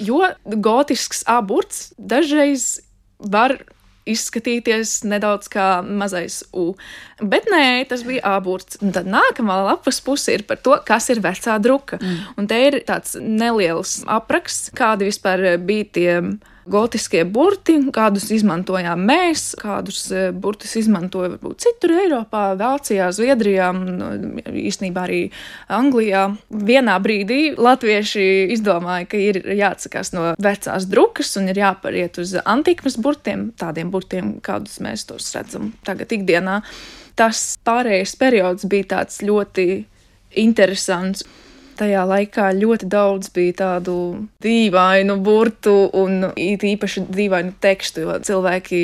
Jo 0.00 0.24
gotisks 0.42 1.22
A-burts 1.30 1.92
dažreiz 2.00 2.80
var 3.20 3.58
izskatīties 4.08 5.02
nedaudz 5.08 5.48
kā 5.52 5.68
mazais 5.84 6.42
U. 6.52 6.72
Bet 7.20 7.48
nē, 7.50 7.84
tas 7.88 8.04
bija 8.06 8.36
aburts. 8.36 8.78
Un 8.84 8.92
tad 8.94 9.08
nākamā 9.10 9.60
lapas 9.64 10.00
puse 10.04 10.34
ir 10.34 10.44
par 10.48 10.60
to, 10.64 10.76
kas 10.86 11.08
ir 11.12 11.22
vecā 11.24 11.56
druka. 11.62 12.00
Mm. 12.02 12.18
Un 12.40 12.50
te 12.50 12.60
ir 12.68 12.80
tāds 12.88 13.16
neliels 13.20 14.02
apraksts, 14.10 14.72
kādi 14.76 15.08
vispār 15.08 15.54
bija 15.64 15.88
tie 15.96 16.18
gotiskie 16.70 17.24
burti, 17.28 17.76
kādus 17.94 18.30
izmantojām 18.34 19.02
mēs, 19.08 19.52
kādus 19.60 20.00
e, 20.12 20.24
burtus 20.32 20.74
izmantoja 20.80 21.34
varbūt 21.34 21.64
citur 21.66 21.94
Eiropā, 21.98 22.44
Vācijā, 22.60 23.10
Zviedrijā, 23.14 23.70
īstenībā 24.48 25.04
arī 25.06 25.20
Anglijā. 25.72 26.24
Vienā 26.48 26.96
brīdī 27.04 27.40
latvieši 27.58 28.26
izdomāja, 28.56 29.08
ka 29.10 29.20
ir 29.20 29.40
jāatsakās 29.58 30.14
no 30.16 30.30
vecās 30.42 30.88
drukas 30.90 31.34
un 31.40 31.52
ir 31.52 31.60
jāpariet 31.60 32.20
uz 32.22 32.36
antīkmas 32.40 32.98
burtiem, 33.00 33.50
tādiem 33.60 33.92
burtiem, 33.94 34.36
kādus 34.44 34.80
mēs 34.84 35.06
tos 35.08 35.30
redzam 35.36 35.72
tagad 35.86 36.12
ikdienā. 36.16 36.60
Tas 37.14 37.54
pārējais 37.66 38.16
periods 38.18 38.66
bija 38.66 38.94
tāds 38.96 39.20
ļoti 39.22 39.84
interesants 40.40 41.22
tajā 41.78 42.04
laikā 42.08 42.48
ļoti 42.56 42.88
daudz 42.90 43.30
bija 43.34 43.56
tādu 43.58 43.94
dīvainu 44.44 45.16
burtu 45.24 45.74
un 45.96 46.30
īpaši 46.34 47.04
dīvainu 47.08 47.54
tekstu, 47.62 48.04
jo 48.04 48.16
cilvēki 48.24 48.80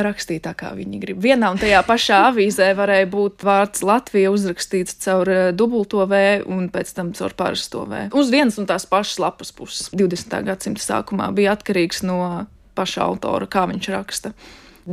rakstīja 0.00 0.44
tā, 0.48 0.54
kā 0.58 0.70
viņi 0.76 1.00
grib. 1.02 1.20
Vienā 1.22 1.50
un 1.52 1.60
tajā 1.60 1.82
pašā 1.86 2.22
avīzē 2.30 2.70
varēja 2.78 3.10
būt 3.10 3.44
vārds 3.46 3.84
Latvija 3.86 4.32
uzrakstīts 4.32 4.98
caur 5.04 5.30
eh, 5.30 5.42
dubulto 5.56 6.06
V 6.10 6.40
un 6.46 6.70
pēc 6.72 6.94
tam 6.96 7.12
caur 7.16 7.36
parasto 7.36 7.84
V. 7.90 8.06
Uz 8.16 8.32
vienas 8.32 8.58
un 8.62 8.70
tās 8.70 8.86
pašas 8.88 9.20
lapas 9.22 9.52
puses 9.56 9.90
20. 9.94 10.40
gadsimta 10.46 10.84
sākumā 10.86 11.30
bija 11.36 11.56
atkarīgs 11.58 12.04
no 12.06 12.46
paša 12.78 13.04
autora, 13.04 13.50
kā 13.50 13.66
viņš 13.70 13.92
raksta 13.92 14.34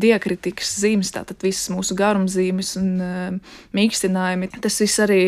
diakritikas 0.01 0.71
zīmes, 0.81 1.11
tātad 1.15 1.41
visas 1.43 1.69
mūsu 1.73 1.95
garumzīmes 1.97 2.73
un 2.79 2.87
uh, 3.03 3.55
mīkstinājumi. 3.77 4.49
Tas 4.63 4.79
viss 4.81 5.01
arī 5.03 5.21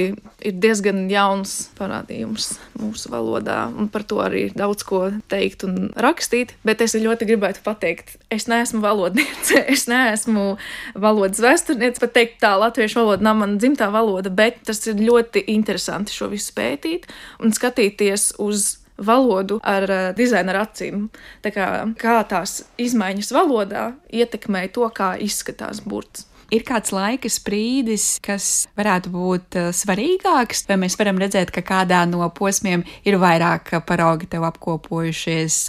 ir 0.45 0.57
diezgan 0.61 1.05
jauns 1.11 1.69
parādījums 1.79 2.51
mūsu 2.79 3.11
valodā, 3.13 3.61
un 3.69 3.89
par 3.91 4.05
to 4.07 4.21
arī 4.23 4.47
ir 4.47 4.57
daudz 4.57 4.85
ko 4.87 5.05
teikt 5.31 5.65
un 5.67 5.89
rakstīt. 5.99 6.55
Bet 6.67 6.83
es 6.85 6.97
ļoti 6.97 7.27
gribētu 7.29 7.63
pateikt, 7.65 8.17
es 8.33 8.47
neesmu 8.51 8.81
valodniece, 8.85 9.63
es 9.75 9.87
neesmu 9.91 10.51
valodas 10.95 11.41
vēsturniece, 11.43 12.01
pat 12.03 12.15
teikt, 12.17 12.39
tā 12.43 12.55
latviešu 12.59 13.01
valoda 13.03 13.29
nav 13.29 13.41
mana 13.43 13.59
dzimtā 13.61 13.89
valoda, 13.93 14.31
bet 14.33 14.61
tas 14.67 14.83
ir 14.89 15.01
ļoti 15.01 15.45
interesanti 15.51 16.15
šo 16.15 16.31
visu 16.33 16.53
pētīt 16.57 17.09
un 17.43 17.55
skatīties 17.55 18.33
uz 18.41 18.75
valodu 19.05 19.59
ar 19.63 19.85
uh, 19.89 19.99
dizaineru 20.17 20.63
acīm. 20.63 21.05
Tā 21.43 21.53
kā, 21.55 21.67
kā 21.99 22.19
tās 22.29 22.63
izmaiņas 22.81 23.31
valodā 23.35 23.91
ietekmē 24.11 24.67
to, 24.75 24.87
kā 24.95 25.15
izskatās 25.21 25.83
burts. 25.85 26.25
Ir 26.49 26.63
kāds 26.65 26.89
laika 26.89 27.29
sprīdis, 27.29 28.15
kas 28.25 28.45
varētu 28.77 29.11
būt 29.13 29.57
uh, 29.59 29.67
svarīgāks, 29.75 30.63
vai 30.69 30.79
mēs 30.81 30.97
varam 30.97 31.21
redzēt, 31.21 31.51
ka 31.53 31.61
kādā 31.61 32.01
no 32.09 32.25
posmiem 32.33 32.81
ir 33.05 33.19
vairāk 33.21 33.75
paraugi 33.85 34.31
tev 34.31 34.47
apkopojušies, 34.49 35.59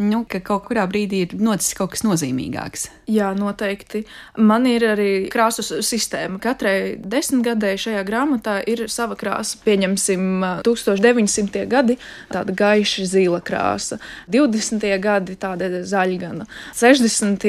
nu, 0.00 0.24
ka 0.26 0.40
kaut 0.42 0.64
kurā 0.68 0.84
brīdī 0.90 1.20
ir 1.24 1.34
noticis 1.38 1.76
kaut 1.78 1.92
kas 1.94 2.02
nozīmīgāks. 2.06 2.88
Jā, 3.10 3.30
noteikti. 3.38 4.04
Man 4.40 4.66
ir 4.66 4.86
arī 4.88 5.08
krāsu 5.32 5.62
sistēma. 5.62 6.40
Katrai 6.42 6.96
desmitgadēji 6.98 7.82
šajā 7.86 8.02
grāmatā 8.08 8.56
ir 8.70 8.86
sava 8.92 9.16
krāsa. 9.18 9.60
Pieņemsim, 9.64 10.26
1900. 10.66 11.64
gadi 11.70 11.98
tāda 12.32 12.56
gaiša 12.56 13.06
zila 13.12 13.40
krāsa, 13.44 14.00
20. 14.32 14.88
gadi 15.04 15.38
tāda 15.40 15.70
zaļgana, 15.86 16.48
60. 16.74 17.48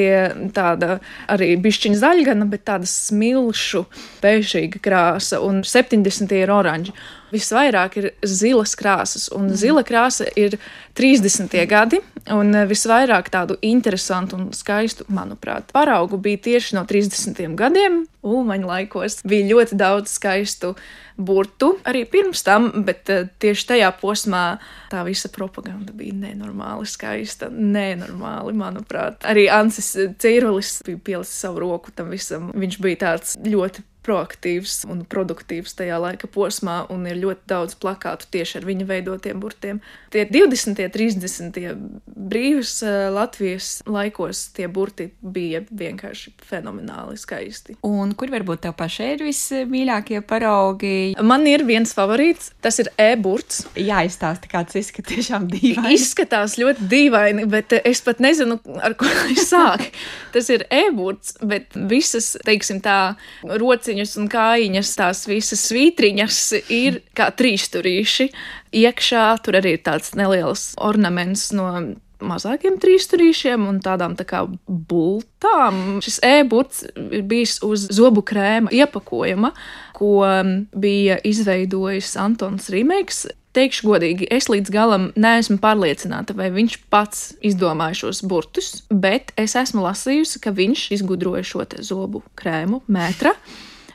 tāda 0.56 0.98
arī 1.32 1.54
bišķiņa 1.62 2.00
zaļgana, 2.02 2.48
bet 2.50 2.66
tāda 2.68 2.88
smilšu, 2.90 3.86
pēšīga 4.22 4.82
krāsa, 4.84 5.42
un 5.44 5.64
70. 5.66 6.36
ir 6.36 6.52
oranža 6.54 6.94
visvairāk 7.32 7.96
ir 8.00 8.10
zilas 8.26 8.76
krāsas, 8.78 9.28
un 9.34 9.50
mm. 9.50 9.56
zila 9.60 9.84
krāsa 9.86 10.28
ir 10.38 10.58
30. 10.96 11.54
gadi, 11.68 12.00
un 12.32 12.54
visvairāk 12.68 13.30
tādu 13.32 13.58
interesantu 13.66 14.38
un 14.38 14.50
skaistu, 14.56 15.06
manuprāt, 15.12 15.70
paraugu 15.74 16.18
bija 16.22 16.42
tieši 16.50 16.78
no 16.78 16.86
30. 16.88 17.42
gadiem. 17.58 18.04
Ulmaņa 18.26 18.66
laikos 18.66 19.20
bija 19.28 19.46
ļoti 19.52 19.76
daudz 19.78 20.16
skaistu 20.16 20.72
burtu 21.16 21.76
arī 21.88 22.04
pirms 22.10 22.42
tam, 22.44 22.68
bet 22.84 23.08
uh, 23.12 23.24
tieši 23.40 23.68
tajā 23.70 23.90
posmā 24.00 24.44
tā 24.92 25.02
visa 25.06 25.30
propaganda 25.32 25.94
bija 25.96 26.14
nenormāli 26.26 26.88
skaista, 26.90 27.48
nenormāli, 27.50 28.52
manuprāt. 28.56 29.22
Arī 29.28 29.46
Ansis 29.52 29.94
Cīrulis 30.20 30.80
bija 30.86 31.02
pielicis 31.10 31.44
savu 31.46 31.64
roku 31.64 31.94
tam 31.96 32.12
visam. 32.12 32.50
Viņš 32.56 32.80
bija 32.82 33.02
tāds 33.06 33.36
ļoti 33.40 33.84
proaktīvs 34.06 34.84
un 34.90 35.02
produktīvs 35.08 35.76
tajā 35.78 35.98
laika 36.02 36.30
posmā, 36.30 36.84
un 36.92 37.06
ir 37.10 37.18
ļoti 37.22 37.50
daudz 37.50 37.76
plakātu 37.82 38.30
tieši 38.36 38.60
ar 38.60 38.68
viņa 38.68 38.86
veidotiem 38.88 39.40
burtiem. 39.42 39.80
Tie 40.14 40.24
20. 40.30 40.84
un 40.86 40.94
30. 40.94 41.58
brīvas 42.06 42.76
eh, 42.86 43.08
Latvijas 43.12 43.80
laikos 43.90 44.46
tie 44.56 44.68
burti 44.70 45.08
bija 45.20 45.64
vienkārši 45.66 46.36
fenomenāli 46.46 47.18
skaisti. 47.20 47.78
Un 47.86 48.14
kur 48.18 48.30
varbūt 48.32 48.64
tev 48.66 48.76
pašai 48.78 49.12
ir 49.16 49.26
vismīļākie 49.26 50.22
paraugi? 50.28 51.16
Man 51.26 51.48
ir 51.50 51.66
viens 51.66 51.94
favorīts, 51.96 52.52
tas 52.62 52.78
ir 52.82 52.92
e-burts. 53.00 53.64
Jā, 53.74 54.04
izstāsti, 54.06 54.50
kāds 54.52 54.78
izskatās 54.78 55.06
tiešām 55.06 55.46
dīvaini. 55.50 55.94
Izskatās 55.96 56.56
ļoti 56.60 56.86
dīvaini, 56.90 57.46
bet 57.50 57.72
es 57.78 58.02
pat 58.04 58.20
nezinu, 58.22 58.58
ar 58.84 58.96
ko 58.98 59.08
sākt. 59.40 59.96
tas 60.34 60.50
ir 60.52 60.66
e-burts, 60.72 61.36
bet 61.40 61.72
visas, 61.88 62.34
teiksim 62.46 62.82
tā, 62.84 63.16
rociņas 63.46 63.95
rociņas 63.96 64.16
un 64.20 64.28
kājiņas, 64.28 64.96
tās 64.96 65.26
visas 65.26 65.62
svītriņas 65.70 66.38
ir 66.68 67.02
kā 67.16 67.30
trīsturīši. 67.32 68.30
Iekšā 68.72 69.42
tur 69.42 69.56
arī 69.56 69.76
ir 69.76 69.82
tāds 69.84 70.14
neliels 70.14 70.74
ornaments 70.76 71.52
no 71.52 71.96
mazākiem 72.20 72.78
trīsturīšiem 72.80 73.66
un 73.68 73.80
tādām 73.80 74.16
tā 74.16 74.24
kā 74.24 74.46
bultām. 74.66 76.00
Šis 76.02 76.20
e-burts 76.22 76.84
ir 76.96 77.22
bijis 77.24 77.60
uz 77.62 77.88
zobu 77.90 78.22
krēma 78.22 78.72
iepakojuma, 78.72 79.52
ko 79.96 80.24
bija 80.72 81.18
izveidojis 81.24 82.16
Antons 82.16 82.70
Rīmēks. 82.72 83.26
Teikšu 83.56 83.86
godīgi, 83.88 84.26
es 84.28 84.50
līdz 84.52 84.68
galam 84.68 85.06
neesmu 85.16 85.56
pārliecināta, 85.62 86.34
vai 86.36 86.50
viņš 86.52 86.74
pats 86.92 87.30
izdomāja 87.40 88.02
šos 88.02 88.20
burtus, 88.28 88.82
bet 88.92 89.32
es 89.40 89.56
esmu 89.56 89.80
lasījusi, 89.86 90.42
ka 90.44 90.52
viņš 90.52 90.90
izgudroja 90.98 91.40
šo 91.40 91.64
zobu 91.80 92.20
krēmu, 92.36 92.82
metra 92.92 93.32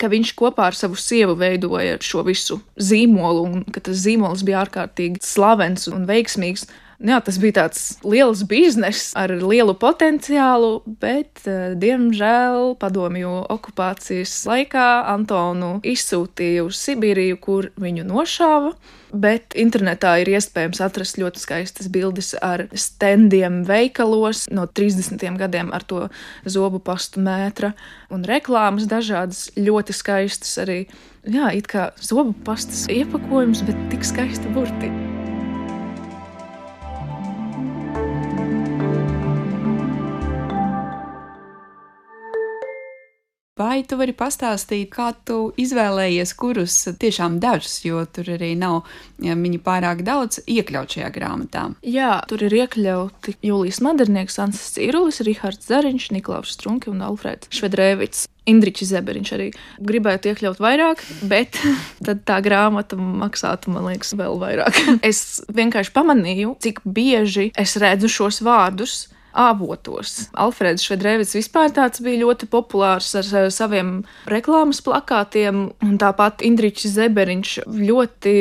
ka 0.02 0.10
viņš 0.12 0.34
kopā 0.40 0.70
ar 0.72 0.78
savu 0.78 0.98
sievu 1.00 1.36
veidoja 1.40 2.00
šo 2.02 2.26
visu 2.28 2.60
zīmolu, 2.82 3.44
un 3.46 3.66
ka 3.74 3.84
tas 3.86 4.02
zīmols 4.02 4.46
bija 4.48 4.64
ārkārtīgi 4.66 5.22
slavens 5.26 5.88
un 5.92 6.08
veiksmīgs. 6.10 6.66
Jā, 7.02 7.18
tas 7.26 7.40
bija 7.42 7.64
tāds 7.64 7.80
liels 8.06 8.44
bizness 8.46 9.16
ar 9.18 9.32
lielu 9.34 9.74
potenciālu, 9.82 10.84
bet, 11.02 11.42
uh, 11.50 11.74
diemžēl, 11.82 12.76
padomju 12.78 13.32
okupācijas 13.50 14.36
laikā 14.46 14.88
Antonu 15.10 15.80
izsūtīja 15.82 16.68
uz 16.68 16.78
Sibīriju, 16.78 17.40
kur 17.42 17.72
viņu 17.82 18.06
nošāva. 18.06 18.76
Bet 19.12 19.58
internetā 19.60 20.14
ir 20.22 20.30
iespējams 20.32 20.80
atrast 20.86 21.18
ļoti 21.20 21.42
skaistas 21.42 21.90
bildes 21.92 22.32
ar 22.38 22.68
standiem 22.72 23.64
veikalos 23.68 24.46
no 24.54 24.68
30. 24.70 25.26
gadiem 25.42 25.74
ar 25.76 25.84
to 25.84 26.06
zobu 26.46 26.80
pastu 26.80 27.20
mētra 27.26 27.74
un 28.14 28.24
reklāmas 28.30 28.86
dažādas 28.88 29.50
ļoti 29.58 29.98
skaistas 29.98 30.54
arī. 30.62 30.86
Jā, 31.28 31.50
it 31.58 31.68
kā 31.68 31.90
zobu 32.00 32.38
pastas 32.46 32.86
iepakojums, 32.94 33.66
bet 33.68 33.90
tik 33.92 34.08
skaista 34.08 34.54
burti. 34.56 35.11
Vai 43.60 43.82
tu 43.84 43.98
vari 44.00 44.14
pastāstīt, 44.16 44.88
kā 44.94 45.10
tu 45.28 45.50
izvēlējies, 45.60 46.32
kurus 46.40 46.76
tiešām 47.02 47.36
dažus, 47.44 47.82
jo 47.84 48.00
tur 48.08 48.30
arī 48.38 48.54
nav 48.56 48.86
viņa 49.20 49.60
pārāk 49.66 50.06
daudz 50.08 50.40
iekļaut 50.48 50.96
šajā 50.96 51.10
grāmatā? 51.12 51.66
Jā, 51.84 52.22
tur 52.32 52.46
ir 52.48 52.56
iekļauti 52.62 53.36
Jūlijas 53.44 53.82
Madernieks, 53.84 54.40
Ansis 54.40 54.78
Cīrulis, 54.78 55.20
Rihards 55.28 55.68
Zariņš, 55.68 56.08
Niklaus 56.16 56.56
Strunke 56.56 56.94
un 56.94 57.04
Alfreds 57.04 57.52
Švedrēvits. 57.52 58.30
Indričs 58.50 58.88
Zeberiņš 58.90 59.36
arī 59.36 59.52
gribētu 59.84 60.32
iekļaut 60.32 60.64
vairāk, 60.64 61.04
bet 61.30 61.60
tad 62.08 62.24
tā 62.26 62.40
grāmata 62.42 62.96
maksātu, 62.98 63.76
man 63.76 63.92
liekas, 63.92 64.16
vēl 64.16 64.40
vairāk. 64.42 64.80
es 65.12 65.42
vienkārši 65.52 65.92
pamanīju, 66.00 66.56
cik 66.64 66.86
bieži 66.88 67.52
es 67.60 67.76
redzu 67.84 68.10
šos 68.10 68.40
vārdus 68.48 69.02
avotos. 69.34 70.28
Alfrēds 70.34 70.86
Švedrēvits 70.88 71.38
vispār 71.38 71.72
tāds 71.76 72.04
bija 72.04 72.24
ļoti 72.26 72.50
populārs 72.52 73.14
ar 73.20 73.50
saviem 73.54 74.02
reklāmas 74.32 74.84
plakātiem, 74.86 75.64
un 75.84 75.98
tāpat 76.02 76.44
Indričs 76.46 76.90
Zeberiņš 76.96 77.58
ļoti 77.68 78.36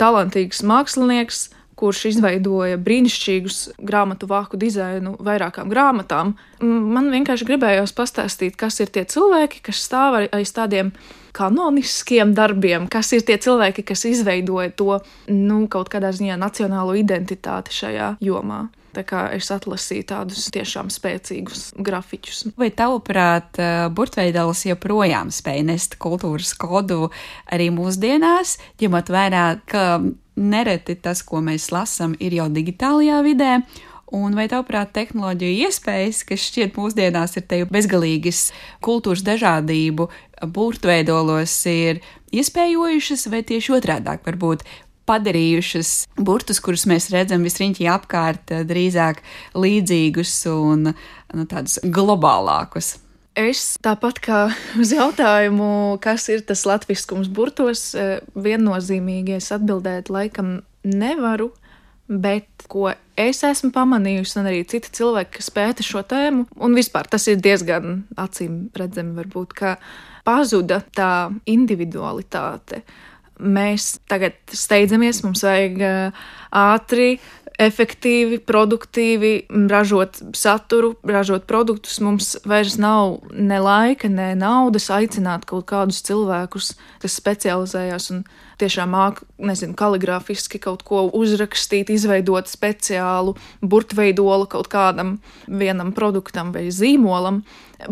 talantīgs 0.00 0.62
mākslinieks 0.66 1.46
kurš 1.76 2.06
izveidoja 2.10 2.78
brīnišķīgus 2.80 3.58
grāmatu 3.84 4.28
vāku 4.30 4.58
dizainu 4.60 5.14
vairākām 5.20 5.68
grāmatām. 5.72 6.32
Man 6.64 7.10
vienkārši 7.12 7.48
gribējās 7.50 7.92
pastāstīt, 7.96 8.56
kas 8.56 8.80
ir 8.80 8.92
tie 8.92 9.04
cilvēki, 9.04 9.60
kas 9.68 9.82
stāv 9.84 10.22
aiz 10.24 10.54
tādiem 10.56 10.94
kanoniskiem 11.36 12.32
darbiem, 12.36 12.88
kas 12.88 13.12
ir 13.12 13.26
tie 13.28 13.36
cilvēki, 13.36 13.84
kas 13.84 14.06
izveidoja 14.08 14.72
to 14.72 14.96
nu, 15.28 15.66
kaut 15.68 15.92
kādā 15.92 16.14
ziņā 16.16 16.38
nacionālo 16.40 16.96
identitāti 16.96 17.76
šajā 17.76 18.14
jomā. 18.24 18.66
Tā 18.96 19.02
kā 19.04 19.26
es 19.36 19.50
atlasīju 19.52 20.06
tādus 20.08 20.46
tiešām 20.54 20.88
spēcīgus 20.92 21.66
grafiķus. 21.84 22.46
Vai 22.56 22.70
tavuprāt, 22.72 23.58
eh, 23.60 23.88
burtveidals 23.92 24.64
joprojām 24.70 25.28
spēj 25.28 25.64
nest 25.68 25.98
kultūras 26.00 26.54
kodu 26.56 27.10
arī 27.52 27.68
mūsdienās, 27.74 28.56
ņemot 28.80 29.12
vērā, 29.12 29.60
ka 29.68 30.00
nereti 30.36 30.96
tas, 30.96 31.22
ko 31.22 31.42
mēs 31.44 31.68
lasām, 31.72 32.16
ir 32.20 32.32
jau 32.40 32.48
digitālajā 32.48 33.20
vidē, 33.24 33.52
Un 34.14 34.36
vai 34.38 34.44
tavuprāt, 34.46 34.92
tehnoloģija 34.94 35.66
iespējas, 35.66 36.20
kas 36.28 36.44
šķiet 36.46 36.76
mūsdienās 36.78 37.32
ir 37.40 37.42
te 37.50 37.58
bezgalīgas 37.66 38.52
kultūras 38.78 39.24
dažādību, 39.26 40.06
burtveidolos 40.54 41.54
ir 41.66 41.98
iespējojušas, 42.30 43.26
vai 43.32 43.42
tieši 43.48 43.74
otrādāk 43.80 44.22
varbūt 44.28 44.62
padarījušas 45.06 45.92
burtus, 46.18 46.60
kurus 46.62 46.86
mēs 46.90 47.10
redzam 47.14 47.46
visriņķī 47.46 47.88
apkārt, 47.94 48.52
eh, 48.52 48.64
drīzāk 48.68 49.22
līdzīgus 49.54 50.36
un 50.52 50.92
nu, 50.92 51.44
tādus 51.48 51.80
globālākus. 51.82 52.96
Es 53.36 53.76
tāpat 53.84 54.20
kā 54.24 54.40
uz 54.80 54.94
jautājumu, 54.96 55.98
kas 56.00 56.28
ir 56.32 56.42
tas 56.48 56.64
latviskums 56.68 57.28
burtos, 57.28 57.90
eh, 57.94 58.18
viennozīmīgi 58.34 59.36
es 59.36 59.52
atbildēt 59.54 60.10
laikam 60.12 60.60
nevaru, 60.86 61.50
bet 62.06 62.46
ko 62.70 62.92
es 63.18 63.42
esmu 63.44 63.72
pamanījusi, 63.74 64.36
un 64.40 64.48
arī 64.50 64.62
citi 64.68 64.92
cilvēki, 64.94 65.38
kas 65.38 65.50
pēta 65.50 65.84
šo 65.84 66.04
tēmu, 66.06 66.46
un 66.62 66.76
vispār 66.78 67.08
tas 67.10 67.26
ir 67.28 67.40
diezgan 67.42 68.04
acīm 68.20 68.68
redzami, 68.76 69.16
varbūt, 69.18 69.56
ka 69.58 69.74
pazuda 70.26 70.80
tā 70.94 71.30
individualitāte 71.50 72.82
mēs 73.40 73.96
tagad 74.10 74.38
steidzamies, 74.52 75.22
mums 75.24 75.44
vajag 75.46 75.82
ātri, 76.56 77.16
efektīvi, 77.56 78.38
produktīvi 78.44 79.32
ražot 79.70 80.20
saturu, 80.36 80.92
ražot 81.08 81.46
produktus. 81.48 81.98
Mums 82.04 82.34
vairs 82.48 82.76
nav 82.80 83.18
ne 83.32 83.58
laika, 83.62 84.10
ne 84.12 84.34
naudas 84.36 84.90
aicināt 84.92 85.46
kaut 85.48 85.66
kādus 85.70 86.02
cilvēkus, 86.06 86.74
kas 87.02 87.16
specializējas 87.16 88.10
un 88.12 88.26
tiešām 88.60 88.92
māca, 88.92 89.24
nezinu, 89.40 89.76
kaligrāfiski 89.76 90.60
kaut 90.62 90.84
ko 90.86 91.06
uzrakstīt, 91.16 91.92
izveidot 91.92 92.48
speciālu 92.48 93.36
burtveidolu 93.60 94.48
kaut 94.52 94.68
kādam 94.72 95.16
vienam 95.46 95.94
produktam 95.96 96.52
vai 96.56 96.68
zīmolam. 96.72 97.42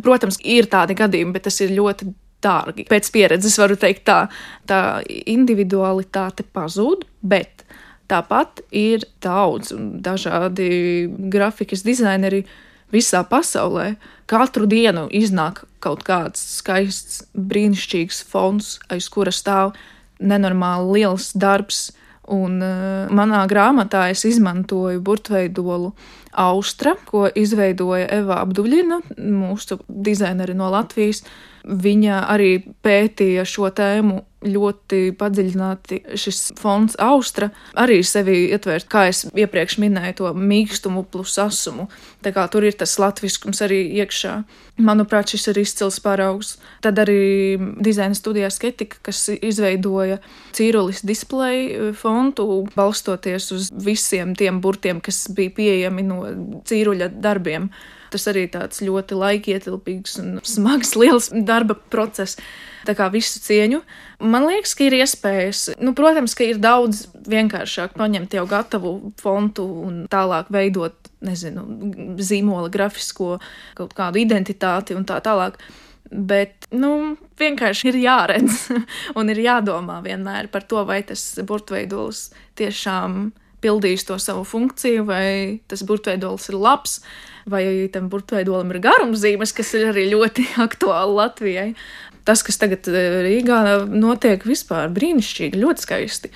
Protams, 0.04 0.40
ir 0.40 0.68
tādi 0.72 0.96
gadījumi, 0.96 1.36
bet 1.36 1.48
tas 1.48 1.60
ir 1.64 1.72
ļoti 1.76 2.12
dārgi. 2.44 2.86
Pēc 2.90 3.10
pieredzes 3.14 3.56
varu 3.60 3.78
teikt, 3.80 4.04
tā, 4.08 4.18
tā 4.68 4.80
individualitāte 5.08 6.46
pazūd, 6.54 7.06
bet 7.24 7.64
tāpat 8.10 8.62
ir 8.74 9.06
daudz 9.24 9.72
un 9.74 9.98
dažādi 10.04 11.08
grafikas 11.32 11.84
dizaineri 11.86 12.44
visā 12.94 13.24
pasaulē. 13.28 13.94
Katru 14.30 14.68
dienu 14.70 15.08
iznāk 15.12 15.64
kaut 15.84 16.04
kāds 16.06 16.40
skaists, 16.60 17.24
brīnišķīgs 17.34 18.22
fons, 18.28 18.78
aiz 18.92 19.08
kura 19.12 19.32
stāv 19.34 19.74
nenormāli 20.22 21.00
liels 21.00 21.32
darbs. 21.34 21.90
Un 22.32 22.56
uh, 22.64 23.10
manā 23.12 23.42
grāmatā 23.50 24.06
es 24.08 24.22
izmantoju 24.24 25.02
burtveidolu 25.04 25.90
Austra, 26.40 26.94
ko 27.04 27.26
izveidoja 27.28 28.06
Eva 28.16 28.38
Abduļina, 28.40 29.02
mūsu 29.20 29.76
dizaineri 29.88 30.56
no 30.56 30.70
Latvijas. 30.72 31.20
Viņa 31.64 32.24
arī 32.28 32.58
pētīja 32.84 33.46
šo 33.48 33.70
tēmu 33.72 34.20
ļoti 34.44 35.14
padziļināti. 35.18 36.00
Šis 36.20 36.40
fonds 36.60 36.96
Austra 37.00 37.50
arī 37.80 38.00
sevi 38.04 38.50
ietver, 38.52 38.84
kā 38.90 39.06
es 39.10 39.24
iepriekš 39.32 39.78
minēju, 39.82 40.16
to 40.18 40.32
mīkstumu 40.36 41.04
plus 41.10 41.38
asumu. 41.40 41.88
Tā 42.24 42.34
kā 42.36 42.44
tur 42.52 42.66
ir 42.68 42.76
tas 42.76 42.96
latviskums 43.00 43.62
arī 43.64 43.80
iekšā. 44.02 44.34
Manuprāt, 44.84 45.32
šis 45.32 45.48
ir 45.52 45.62
izcils 45.62 46.00
paraugs. 46.04 46.56
Tad 46.84 47.00
arī 47.00 47.56
dizaina 47.84 48.16
studijā 48.18 48.50
Sketika, 48.52 49.00
kas 49.08 49.26
izveidoja 49.34 50.20
cīrulis 50.56 51.04
displeju 51.06 51.92
fontu, 51.98 52.64
balstoties 52.76 53.50
uz 53.54 53.72
visiem 53.72 54.34
tiem 54.38 54.60
burtiem, 54.64 55.00
kas 55.04 55.26
bija 55.34 55.54
pieejami 55.56 56.06
no 56.06 56.24
cīruļa 56.68 57.12
darbiem. 57.24 57.70
Tas 58.14 58.28
arī 58.30 58.44
tāds 58.52 58.78
ļoti 58.84 59.16
laikietilpīgs 59.18 60.20
un 60.22 60.38
smags, 60.46 60.94
liels 61.00 61.32
darba 61.34 61.76
process. 61.90 62.38
Tā 62.84 62.92
kā 62.92 63.08
visu 63.08 63.40
cieņu. 63.40 63.80
Man 64.28 64.44
liekas, 64.44 64.74
ka 64.76 64.84
ir 64.84 64.98
iespējas, 64.98 65.70
nu, 65.80 65.94
protams, 65.96 66.34
ka 66.36 66.44
ir 66.44 66.60
daudz 66.60 67.06
vienkāršāk 67.32 67.94
paņemt 67.96 68.36
jau 68.36 68.44
gatavu 68.48 68.92
fontu 69.20 69.64
un 69.86 70.02
tālāk 70.12 70.50
veidot, 70.52 71.08
nezinu, 71.24 71.64
zīmola 72.20 72.68
grafisko 72.72 73.38
kaut 73.78 73.96
kādu 73.96 74.20
identitāti 74.20 74.96
un 74.96 75.08
tā 75.08 75.16
tālāk. 75.24 75.56
Bet, 76.12 76.68
nu, 76.76 77.16
vienkārši 77.40 77.88
ir 77.90 78.02
jāredz 78.04 78.66
un 79.18 79.32
ir 79.32 79.40
jādomā 79.46 80.02
vienmēr 80.04 80.52
par 80.52 80.68
to, 80.68 80.84
vai 80.84 81.00
tas 81.08 81.24
burtveidols 81.40 82.28
tiešām 82.60 83.32
pildījis 83.64 84.04
to 84.10 84.18
savu 84.20 84.44
funkciju, 84.44 85.06
vai 85.08 85.60
tas 85.72 85.84
burtveidols 85.88 86.50
ir 86.52 86.60
labs, 86.60 86.98
vai 87.50 87.64
tam 87.92 88.08
burtveidolam 88.12 88.72
ir 88.72 88.80
garumzīmes, 88.84 89.52
kas 89.56 89.74
ir 89.78 89.90
arī 89.92 90.08
ļoti 90.12 90.48
aktuāli 90.66 91.18
Latvijai. 91.20 91.70
Tas, 92.24 92.40
kas 92.44 92.56
tagad 92.60 92.88
eh, 92.88 93.20
Rīgā 93.26 93.60
notiek, 93.92 94.46
vispār 94.48 94.92
brīnišķīgi, 94.96 95.60
ļoti 95.60 95.84
skaisti. 95.84 96.30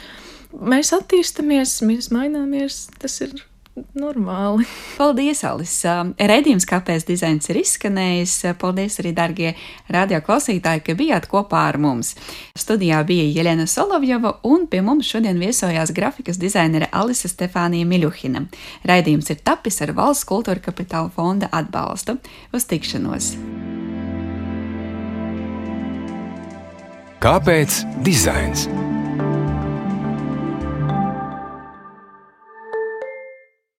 Mēs 0.52 0.92
attīstāmies, 0.96 1.78
mēs 1.84 2.10
maināmies, 2.12 2.86
tas 3.00 3.20
ir 3.24 3.36
normāli. 3.98 4.66
Paldies, 4.98 5.42
Alisa. 5.46 6.00
Redījums, 6.18 6.66
kāpēc 6.68 7.06
dizains 7.08 7.48
ir 7.50 7.60
izskanējis. 7.62 8.34
Paldies 8.60 8.98
arī, 9.02 9.12
darbie 9.16 9.52
radioklausītāji, 9.94 10.84
ka 10.86 10.96
bijāt 10.98 11.28
kopā 11.30 11.66
ar 11.70 11.80
mums. 11.82 12.14
Studijā 12.58 13.00
bija 13.08 13.28
Jelena 13.38 13.68
Solovjova 13.70 14.38
un 14.48 14.66
pie 14.70 14.82
mums 14.84 15.08
šodien 15.08 15.40
viesojās 15.40 15.94
grafikas 15.96 16.40
dizainere 16.40 16.90
Alisa 16.92 17.30
Stefānija 17.30 17.88
Miļuhina. 17.88 18.46
Raidījums 18.88 19.32
ir 19.34 19.42
tapis 19.44 19.82
ar 19.84 19.94
Valsts 19.98 20.28
kultūra 20.28 20.62
kapitāla 20.64 21.12
fonda 21.14 21.50
atbalstu. 21.52 22.18
Uz 22.52 22.68
tikšanos! 22.68 23.34
Kāpēc 27.18 27.80
dizains? 28.06 28.68